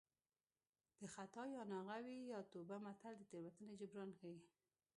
[0.99, 4.39] د خطا یا ناغه وي یا توبه متل د تېروتنې جبران ښيي